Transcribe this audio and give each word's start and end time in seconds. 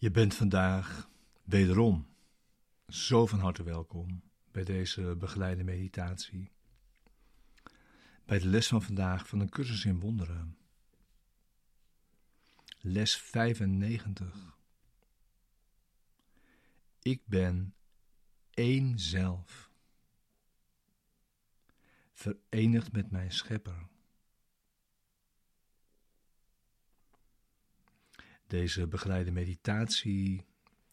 Je 0.00 0.10
bent 0.10 0.34
vandaag 0.34 1.10
wederom 1.44 2.08
zo 2.88 3.26
van 3.26 3.38
harte 3.38 3.62
welkom 3.62 4.22
bij 4.50 4.64
deze 4.64 5.16
begeleide 5.18 5.64
meditatie. 5.64 6.50
Bij 8.24 8.38
de 8.38 8.46
les 8.46 8.68
van 8.68 8.82
vandaag 8.82 9.28
van 9.28 9.40
een 9.40 9.48
cursus 9.48 9.84
in 9.84 10.00
wonderen. 10.00 10.58
Les 12.78 13.16
95. 13.16 14.58
Ik 17.02 17.26
ben 17.26 17.74
één 18.50 18.98
zelf, 18.98 19.70
verenigd 22.12 22.92
met 22.92 23.10
mijn 23.10 23.32
schepper. 23.32 23.89
Deze 28.50 28.86
begeleide 28.86 29.30
meditatie 29.30 30.44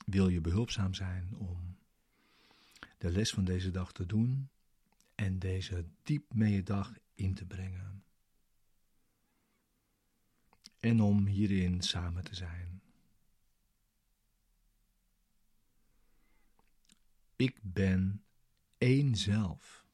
wil 0.06 0.28
je 0.28 0.42
behulpzaam 0.42 0.94
zijn 0.94 1.36
om 1.36 1.78
de 2.98 3.12
les 3.12 3.32
van 3.32 3.44
deze 3.44 3.72
dag 3.72 3.92
te 3.92 4.06
doen 4.06 4.50
en 5.16 5.40
deze 5.40 5.86
diep 6.04 6.34
mee 6.34 6.54
je 6.54 6.64
dag 6.64 6.94
in 7.16 7.34
te 7.34 7.46
brengen. 7.46 8.04
En 10.80 11.02
om 11.02 11.26
hierin 11.26 11.82
samen 11.82 12.24
te 12.24 12.36
zijn. 12.36 12.82
Ik 17.36 17.60
ben 17.62 18.24
één 18.78 19.16
zelf, 19.16 19.86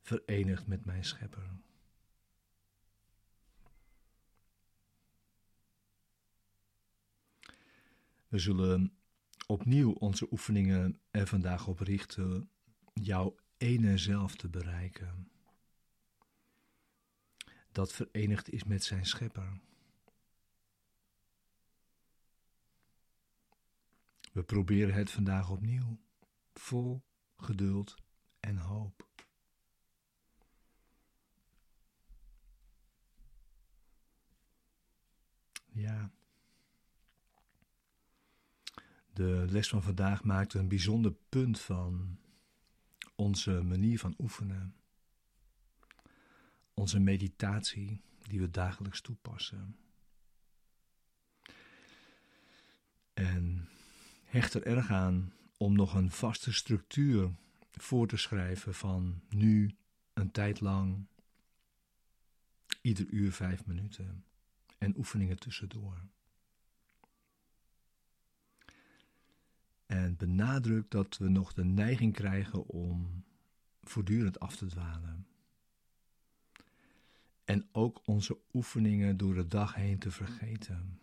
verenigd 0.00 0.66
met 0.66 0.84
mijn 0.84 1.04
schepper. 1.04 1.60
We 8.28 8.38
zullen 8.38 8.98
opnieuw 9.46 9.92
onze 9.92 10.32
oefeningen 10.32 11.00
er 11.10 11.26
vandaag 11.26 11.66
op 11.66 11.78
richten 11.80 12.50
jouw 12.92 13.36
ene 13.56 13.98
zelf 13.98 14.36
te 14.36 14.48
bereiken. 14.48 15.30
Dat 17.72 17.92
verenigd 17.92 18.50
is 18.50 18.64
met 18.64 18.84
zijn 18.84 19.06
schepper. 19.06 19.60
We 24.32 24.42
proberen 24.42 24.94
het 24.94 25.10
vandaag 25.10 25.50
opnieuw, 25.50 25.98
vol 26.54 27.02
geduld 27.36 27.94
en 28.40 28.56
hoop. 28.56 29.06
Ja. 35.72 36.17
De 39.18 39.46
les 39.48 39.68
van 39.68 39.82
vandaag 39.82 40.24
maakt 40.24 40.54
een 40.54 40.68
bijzonder 40.68 41.12
punt 41.28 41.60
van 41.60 42.18
onze 43.14 43.62
manier 43.62 43.98
van 43.98 44.14
oefenen. 44.18 44.74
Onze 46.74 47.00
meditatie 47.00 48.00
die 48.22 48.40
we 48.40 48.50
dagelijks 48.50 49.00
toepassen. 49.00 49.76
En 53.14 53.68
hecht 54.24 54.54
er 54.54 54.66
erg 54.66 54.90
aan 54.90 55.32
om 55.56 55.72
nog 55.72 55.94
een 55.94 56.10
vaste 56.10 56.52
structuur 56.52 57.30
voor 57.70 58.06
te 58.06 58.16
schrijven 58.16 58.74
van 58.74 59.22
nu 59.28 59.76
een 60.12 60.30
tijd 60.30 60.60
lang, 60.60 61.06
ieder 62.82 63.06
uur 63.06 63.32
vijf 63.32 63.66
minuten 63.66 64.24
en 64.78 64.96
oefeningen 64.96 65.38
tussendoor. 65.38 66.08
En 69.88 70.16
benadrukt 70.16 70.90
dat 70.90 71.16
we 71.16 71.28
nog 71.28 71.52
de 71.52 71.64
neiging 71.64 72.12
krijgen 72.12 72.66
om 72.66 73.24
voortdurend 73.82 74.40
af 74.40 74.56
te 74.56 74.66
dwalen. 74.66 75.26
En 77.44 77.68
ook 77.72 78.00
onze 78.04 78.38
oefeningen 78.52 79.16
door 79.16 79.34
de 79.34 79.46
dag 79.46 79.74
heen 79.74 79.98
te 79.98 80.10
vergeten. 80.10 81.00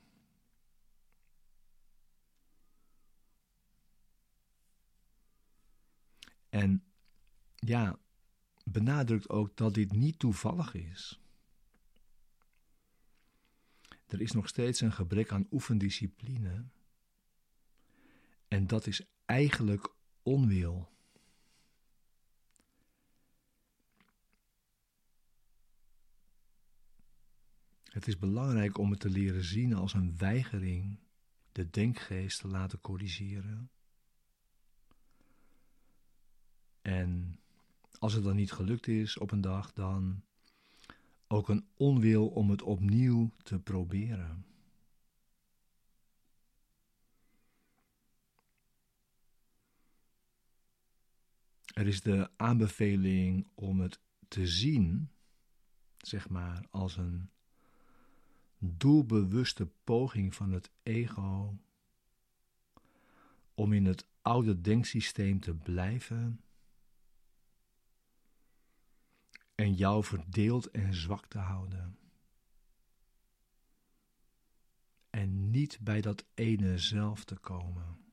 En 6.50 6.84
ja, 7.56 8.00
benadrukt 8.63 9.29
ook 9.29 9.57
dat 9.57 9.74
dit 9.74 9.91
niet 9.91 10.19
toevallig 10.19 10.74
is. 10.74 11.19
Er 14.07 14.22
is 14.22 14.31
nog 14.31 14.47
steeds 14.47 14.81
een 14.81 14.94
gebrek 14.94 15.31
aan 15.31 15.47
oefendiscipline 15.51 16.66
en 18.47 18.67
dat 18.67 18.88
is 18.88 19.01
eigenlijk 19.25 19.94
onwil. 20.23 20.94
Het 27.83 28.07
is 28.07 28.17
belangrijk 28.17 28.78
om 28.78 28.91
het 28.91 29.00
te 29.00 29.09
leren 29.09 29.44
zien 29.44 29.73
als 29.73 29.94
een 29.94 30.17
weigering 30.17 31.00
de 31.51 31.69
denkgeest 31.69 32.39
te 32.39 32.47
laten 32.47 32.79
corrigeren. 32.79 33.69
En 36.81 37.39
als 38.00 38.13
het 38.13 38.23
dan 38.23 38.35
niet 38.35 38.51
gelukt 38.51 38.88
is 38.88 39.17
op 39.17 39.31
een 39.31 39.41
dag, 39.41 39.73
dan 39.73 40.23
ook 41.27 41.50
een 41.50 41.67
onwil 41.77 42.27
om 42.27 42.50
het 42.50 42.62
opnieuw 42.62 43.31
te 43.44 43.59
proberen. 43.59 44.45
Er 51.75 51.88
is 51.88 52.02
de 52.02 52.30
aanbeveling 52.36 53.47
om 53.56 53.80
het 53.80 54.00
te 54.28 54.47
zien, 54.47 55.12
zeg 55.97 56.30
maar, 56.30 56.68
als 56.69 56.97
een 56.97 57.30
doelbewuste 58.58 59.66
poging 59.84 60.36
van 60.36 60.52
het 60.52 60.72
ego 60.84 61.58
om 63.53 63.74
in 63.74 63.86
het 63.86 64.08
oude 64.22 64.62
denksysteem 64.62 65.40
te 65.40 65.56
blijven 65.56 66.41
en 69.56 69.74
jou 69.74 70.03
verdeeld 70.03 70.72
en 70.72 70.94
zwak 70.94 71.25
te 71.25 71.40
houden. 71.40 71.97
En 75.09 75.52
niet 75.52 75.80
bij 75.81 76.02
dat 76.02 76.25
ene 76.34 76.78
zelf 76.78 77.24
te 77.24 77.36
komen. 77.36 78.05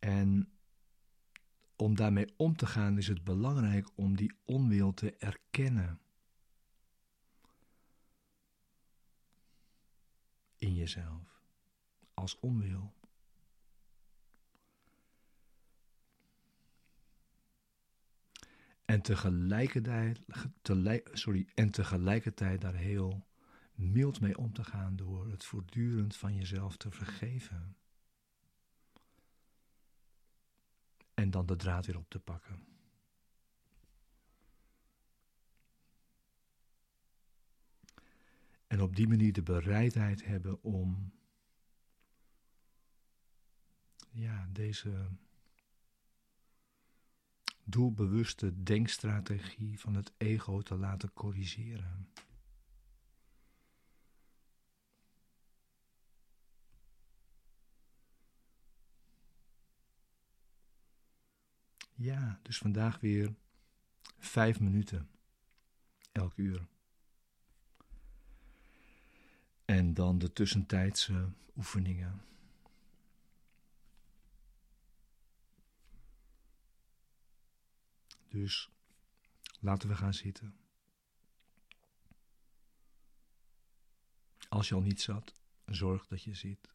En 0.00 0.52
om 1.76 1.96
daarmee 1.96 2.34
om 2.36 2.56
te 2.56 2.66
gaan 2.66 2.98
is 2.98 3.06
het 3.06 3.24
belangrijk 3.24 3.88
om 3.94 4.16
die 4.16 4.32
onwil 4.44 4.94
te 4.94 5.16
erkennen. 5.16 6.00
In 10.56 10.74
jezelf, 10.74 11.42
als 12.14 12.40
onwil. 12.40 12.92
En 18.84 19.02
tegelijkertijd, 19.02 20.20
sorry, 21.12 21.48
en 21.54 21.70
tegelijkertijd 21.70 22.60
daar 22.60 22.74
heel 22.74 23.26
mild 23.74 24.20
mee 24.20 24.38
om 24.38 24.52
te 24.52 24.64
gaan 24.64 24.96
door 24.96 25.30
het 25.30 25.44
voortdurend 25.44 26.16
van 26.16 26.34
jezelf 26.34 26.76
te 26.76 26.90
vergeven. 26.90 27.76
En 31.30 31.36
dan 31.36 31.46
de 31.46 31.56
draad 31.56 31.86
weer 31.86 31.98
op 31.98 32.08
te 32.10 32.18
pakken. 32.18 32.64
En 38.66 38.80
op 38.80 38.96
die 38.96 39.08
manier 39.08 39.32
de 39.32 39.42
bereidheid 39.42 40.24
hebben 40.24 40.62
om 40.62 41.12
ja, 44.10 44.48
deze 44.52 45.08
doelbewuste 47.64 48.62
denkstrategie 48.62 49.80
van 49.80 49.94
het 49.94 50.12
ego 50.16 50.60
te 50.60 50.76
laten 50.76 51.12
corrigeren. 51.12 52.08
Ja, 62.00 62.40
dus 62.42 62.58
vandaag 62.58 63.00
weer 63.00 63.34
vijf 64.18 64.60
minuten 64.60 65.10
elk 66.12 66.36
uur. 66.36 66.68
En 69.64 69.94
dan 69.94 70.18
de 70.18 70.32
tussentijdse 70.32 71.32
oefeningen. 71.56 72.22
Dus 78.28 78.70
laten 79.58 79.88
we 79.88 79.94
gaan 79.94 80.14
zitten. 80.14 80.56
Als 84.48 84.68
je 84.68 84.74
al 84.74 84.80
niet 84.80 85.00
zat, 85.00 85.34
zorg 85.64 86.06
dat 86.06 86.22
je 86.22 86.34
zit. 86.34 86.74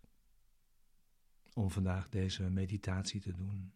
Om 1.54 1.72
vandaag 1.72 2.10
deze 2.10 2.50
meditatie 2.50 3.22
te 3.22 3.34
doen. 3.34 3.74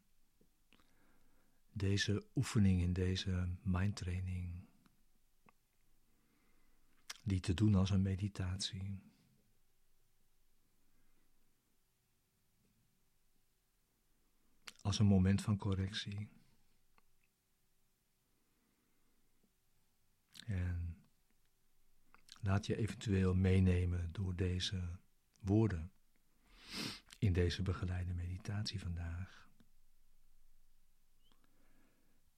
Deze 1.79 2.25
oefening 2.35 2.81
in 2.81 2.93
deze 2.93 3.47
mindtraining. 3.61 4.67
Die 7.23 7.39
te 7.39 7.53
doen 7.53 7.75
als 7.75 7.89
een 7.89 8.01
meditatie. 8.01 8.99
Als 14.81 14.99
een 14.99 15.05
moment 15.05 15.41
van 15.41 15.57
correctie. 15.57 16.29
En 20.45 20.97
laat 22.39 22.65
je 22.65 22.75
eventueel 22.75 23.35
meenemen 23.35 24.11
door 24.11 24.35
deze 24.35 24.99
woorden 25.39 25.91
in 27.17 27.33
deze 27.33 27.61
begeleide 27.61 28.13
meditatie 28.13 28.79
vandaag. 28.79 29.48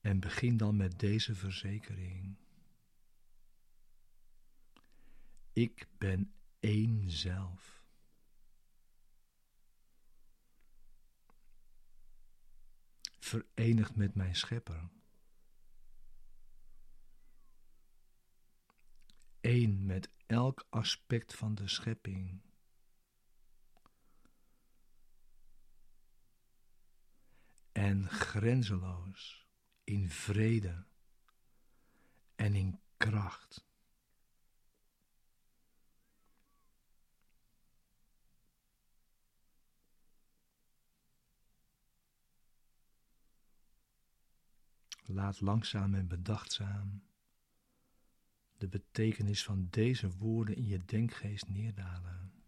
En 0.01 0.19
begin 0.19 0.57
dan 0.57 0.75
met 0.75 0.99
deze 0.99 1.35
verzekering. 1.35 2.35
Ik 5.53 5.87
ben 5.97 6.33
één 6.59 7.09
zelf. 7.09 7.83
Verenigd 13.19 13.95
met 13.95 14.15
mijn 14.15 14.35
schepper. 14.35 14.89
één 19.41 19.85
met 19.85 20.09
elk 20.25 20.65
aspect 20.69 21.35
van 21.35 21.55
de 21.55 21.67
schepping. 21.67 22.41
En 27.71 28.09
grenzeloos 28.09 29.49
in 29.83 30.09
vrede 30.09 30.85
en 32.35 32.55
in 32.55 32.79
kracht. 32.97 33.69
Laat 45.05 45.41
langzaam 45.41 45.93
en 45.93 46.07
bedachtzaam 46.07 47.03
de 48.57 48.67
betekenis 48.67 49.43
van 49.43 49.67
deze 49.69 50.17
woorden 50.17 50.55
in 50.55 50.65
je 50.65 50.85
denkgeest 50.85 51.47
neerdalen. 51.47 52.40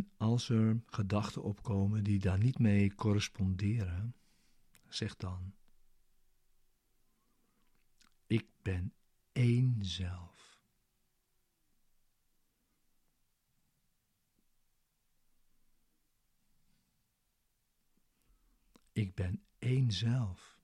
En 0.00 0.10
als 0.16 0.48
er 0.48 0.80
gedachten 0.86 1.42
opkomen 1.42 2.04
die 2.04 2.18
daar 2.18 2.38
niet 2.38 2.58
mee 2.58 2.94
corresponderen, 2.94 4.14
zeg 4.88 5.16
dan: 5.16 5.54
Ik 8.26 8.46
ben 8.62 8.92
één 9.32 9.84
zelf. 9.84 10.60
Ik 18.92 19.14
ben 19.14 19.42
één 19.58 19.92
zelf. 19.92 20.58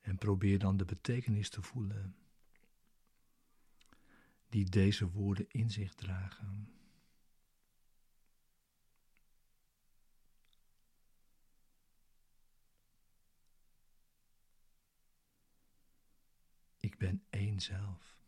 En 0.00 0.18
probeer 0.18 0.58
dan 0.58 0.76
de 0.76 0.84
betekenis 0.84 1.50
te 1.50 1.62
voelen 1.62 2.19
die 4.50 4.68
deze 4.68 5.10
woorden 5.10 5.46
in 5.48 5.70
zich 5.70 5.94
dragen. 5.94 6.74
Ik 16.76 16.98
ben 16.98 17.22
één 17.30 17.60
zelf. 17.60 18.18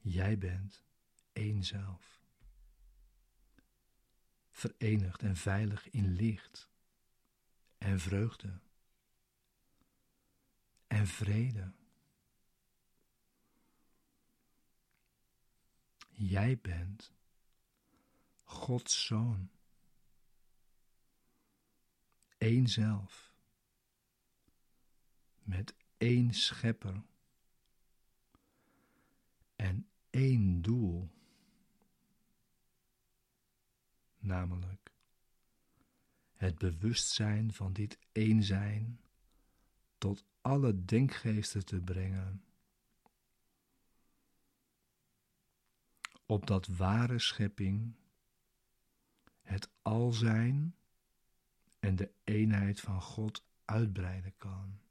Jij 0.00 0.38
bent 0.38 0.84
één 1.32 1.64
zelf. 1.64 2.23
Verenigd 4.56 5.22
en 5.22 5.36
veilig 5.36 5.90
in 5.90 6.12
licht 6.16 6.68
en 7.78 8.00
vreugde 8.00 8.60
en 10.86 11.06
vrede. 11.06 11.72
Jij 16.10 16.58
bent 16.58 17.12
Gods 18.42 19.06
zoon. 19.06 19.50
Eén 22.38 22.68
zelf. 22.68 23.32
Met 25.42 25.74
één 25.96 26.34
schepper. 26.34 27.02
En 29.56 29.88
één 30.10 30.62
doel, 30.62 31.10
namelijk 34.24 34.92
het 36.34 36.58
bewustzijn 36.58 37.52
van 37.52 37.72
dit 37.72 37.98
één 38.12 38.42
zijn 38.42 39.00
tot 39.98 40.24
alle 40.40 40.84
denkgeesten 40.84 41.64
te 41.64 41.80
brengen, 41.80 42.44
opdat 46.26 46.66
ware 46.66 47.18
schepping 47.18 47.94
het 49.42 49.70
al 49.82 50.12
zijn 50.12 50.76
en 51.78 51.96
de 51.96 52.10
eenheid 52.24 52.80
van 52.80 53.02
God 53.02 53.44
uitbreiden 53.64 54.36
kan. 54.36 54.83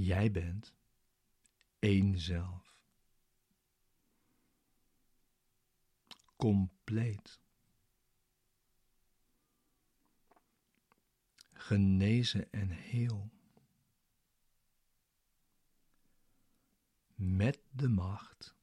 Jij 0.00 0.30
bent 0.30 0.74
één 1.78 2.18
zelf. 2.18 2.74
Compleet. 6.36 7.40
Genezen 11.52 12.52
en 12.52 12.70
heel. 12.70 13.30
Met 17.14 17.60
de 17.70 17.88
macht 17.88 18.56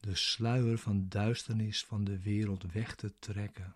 de 0.00 0.14
sluier 0.14 0.78
van 0.78 1.08
duisternis 1.08 1.84
van 1.84 2.04
de 2.04 2.22
wereld 2.22 2.72
weg 2.72 2.94
te 2.94 3.18
trekken 3.18 3.74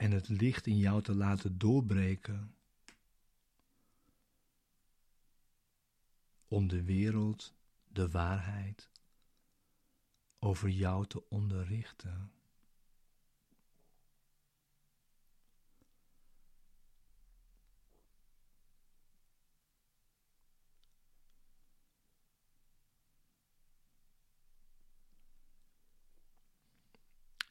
en 0.00 0.10
het 0.10 0.28
licht 0.28 0.66
in 0.66 0.76
jou 0.76 1.02
te 1.02 1.14
laten 1.14 1.58
doorbreken. 1.58 2.54
Om 6.48 6.68
de 6.68 6.82
wereld, 6.82 7.54
de 7.88 8.10
waarheid, 8.10 8.90
over 10.38 10.68
jou 10.68 11.06
te 11.06 11.28
onderrichten. 11.28 12.32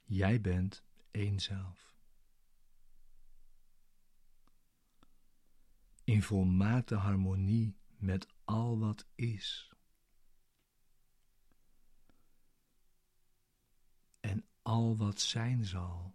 Jij 0.05 0.41
bent 0.41 0.83
één 1.11 1.39
zelf. 1.39 1.88
in 6.09 6.23
volmaakte 6.23 6.95
harmonie 6.95 7.77
met 7.97 8.27
al 8.45 8.79
wat 8.79 9.05
is. 9.15 9.73
En 14.19 14.45
al 14.61 14.97
wat 14.97 15.19
zijn 15.19 15.65
zal. 15.65 16.13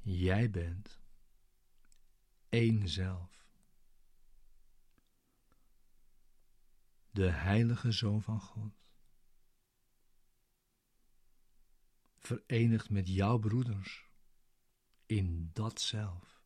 Jij 0.00 0.50
bent 0.50 1.00
één 2.48 2.88
zelf. 2.88 3.46
De 7.10 7.30
heilige 7.30 7.92
Zoon 7.92 8.22
van 8.22 8.40
God. 8.40 8.82
Verenigd 12.32 12.90
met 12.90 13.08
jouw 13.08 13.38
broeders 13.38 14.10
in 15.06 15.50
dat 15.52 15.80
zelf. 15.80 16.42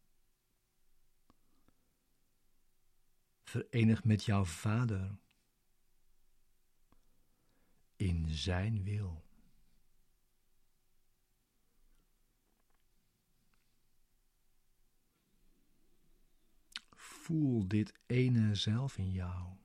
Verenigd 3.45 4.05
met 4.05 4.25
jouw 4.25 4.45
Vader 4.45 5.19
in 7.97 8.29
Zijn 8.29 8.85
wil. 8.85 9.25
Voel 16.91 17.69
dit 17.69 17.93
ene 18.07 18.55
zelf 18.55 18.99
in 18.99 19.11
jou. 19.11 19.57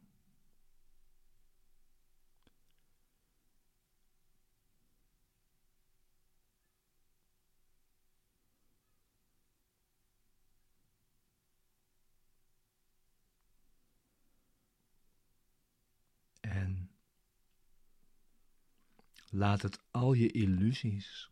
En 16.41 16.89
laat 19.31 19.61
het 19.61 19.79
al 19.91 20.13
je 20.13 20.31
illusies 20.31 21.31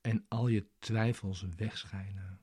en 0.00 0.24
al 0.28 0.48
je 0.48 0.68
twijfels 0.78 1.42
wegschijnen. 1.42 2.40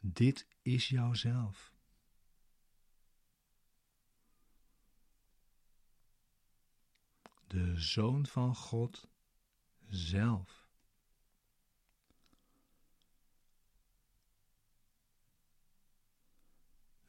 Dit 0.00 0.46
is 0.62 0.88
jouzelf. 0.88 1.72
De 7.46 7.76
Zoon 7.76 8.26
van 8.26 8.54
God 8.54 9.08
zelf. 9.88 10.63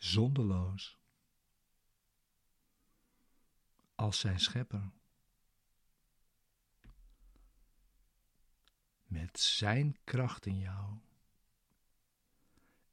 Zonderloos 0.06 0.98
als 3.96 4.20
zijn 4.20 4.40
schepper. 4.40 4.92
Met 9.04 9.40
zijn 9.40 9.98
kracht 10.04 10.46
in 10.46 10.60
jou 10.60 10.98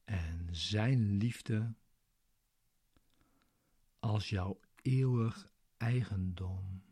en 0.04 0.48
Zijn 0.50 1.16
liefde 1.16 1.74
als 3.98 4.28
jouw 4.28 4.60
eeuwig 4.82 5.52
eigendom. 5.76 6.82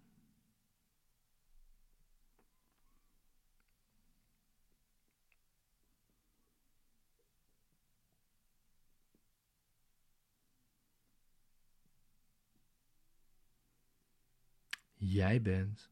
Jij 15.03 15.43
bent 15.43 15.91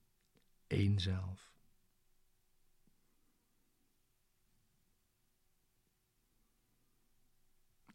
één 0.67 1.01
zelf. 1.01 1.53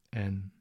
En 0.09 0.53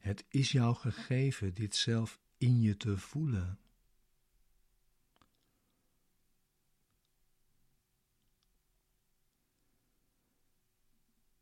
het 0.00 0.24
is 0.28 0.52
jou 0.52 0.74
gegeven 0.74 1.54
dit 1.54 1.76
zelf 1.76 2.20
in 2.38 2.60
je 2.60 2.76
te 2.76 2.98
voelen. 2.98 3.58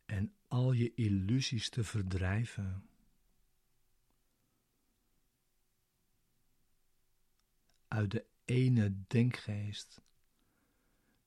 En 0.06 0.34
al 0.46 0.72
je 0.72 0.94
illusies 0.94 1.68
te 1.68 1.84
verdrijven. 1.84 2.88
Uit 7.88 8.10
de 8.10 8.26
ene 8.44 8.94
denkgeest 9.06 10.00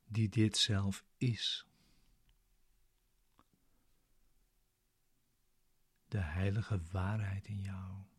die 0.07 0.29
dit 0.29 0.57
zelf 0.57 1.05
is. 1.17 1.65
de 6.11 6.19
heilige 6.19 6.81
waarheid 6.91 7.47
in 7.47 7.61
jou. 7.61 8.10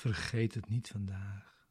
Vergeet 0.00 0.54
het 0.54 0.68
niet 0.68 0.88
vandaag. 0.88 1.68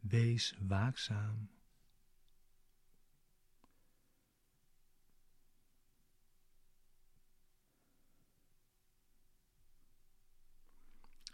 Wees 0.00 0.56
waakzaam. 0.58 1.50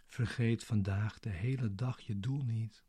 Vergeet 0.05 0.63
vandaag 0.63 1.19
de 1.19 1.29
hele 1.29 1.75
dag 1.75 1.99
je 1.99 2.19
doel 2.19 2.43
niet. 2.43 2.88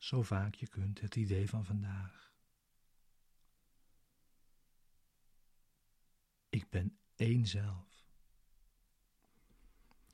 Zo 0.00 0.22
vaak 0.22 0.54
je 0.54 0.68
kunt 0.68 1.00
het 1.00 1.16
idee 1.16 1.48
van 1.48 1.64
vandaag. 1.64 2.34
Ik 6.48 6.70
ben 6.70 6.98
één 7.16 7.46
zelf, 7.46 8.06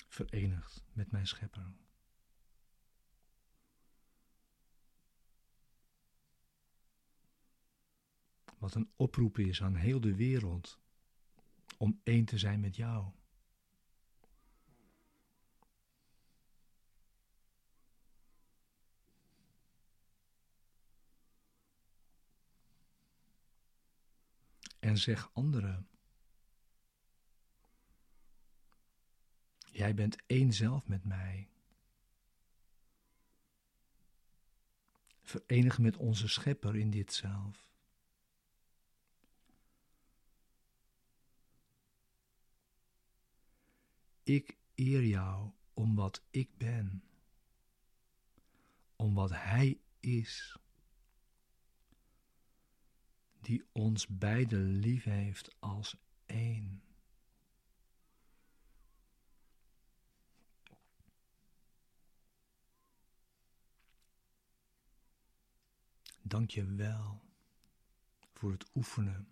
verenigd 0.08 0.84
met 0.92 1.10
mijn 1.10 1.26
schepper. 1.26 1.72
Wat 8.58 8.74
een 8.74 8.90
oproep 8.96 9.38
is 9.38 9.62
aan 9.62 9.74
heel 9.74 10.00
de 10.00 10.14
wereld 10.14 10.80
om 11.76 12.00
één 12.02 12.24
te 12.24 12.38
zijn 12.38 12.60
met 12.60 12.76
jou. 12.76 13.12
en 24.86 24.98
zeg 24.98 25.30
anderen. 25.32 25.88
Jij 29.70 29.94
bent 29.94 30.16
één 30.26 30.52
zelf 30.52 30.88
met 30.88 31.04
mij. 31.04 31.48
Verenig 35.22 35.78
met 35.78 35.96
onze 35.96 36.28
schepper 36.28 36.76
in 36.76 36.90
dit 36.90 37.12
zelf. 37.12 37.70
Ik 44.22 44.56
eer 44.74 45.04
jou 45.04 45.50
om 45.74 45.94
wat 45.94 46.22
ik 46.30 46.56
ben, 46.56 47.02
om 48.96 49.14
wat 49.14 49.30
Hij 49.30 49.80
is 50.00 50.58
die 53.40 53.64
ons 53.72 54.06
beiden 54.06 54.78
lief 54.78 55.04
heeft 55.04 55.56
als 55.58 55.96
één. 56.26 56.82
Dank 66.22 66.50
je 66.50 66.64
wel 66.64 67.20
voor 68.32 68.52
het 68.52 68.70
oefenen 68.74 69.28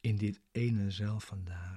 in 0.00 0.16
dit 0.16 0.40
ene 0.52 0.90
zelf 0.90 1.24
vandaag. 1.24 1.75